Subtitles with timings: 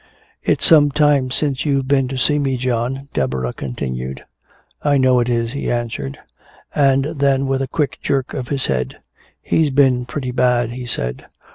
[0.41, 4.23] "It's some time since you've been to see me, John," Deborah continued.
[4.81, 6.17] "I know it is," he answered.
[6.73, 8.97] And then with a quick jerk of his head,
[9.43, 11.27] "He's been pretty bad," he said.